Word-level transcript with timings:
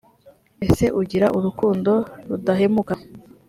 ese 0.67 0.85
ugira 0.99 1.27
urukundo 1.37 1.91
rudahemuka? 2.29 2.93